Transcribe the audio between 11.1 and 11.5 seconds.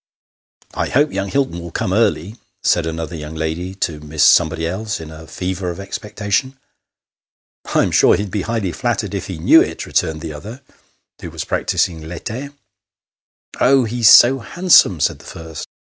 who was